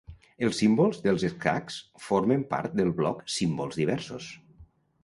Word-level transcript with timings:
Els 0.45 0.55
símbols 0.61 1.01
dels 1.03 1.25
escacs 1.29 1.77
formen 2.07 2.47
part 2.55 2.79
del 2.81 2.91
bloc 3.03 3.23
Símbols 3.39 3.83
diversos. 3.85 4.37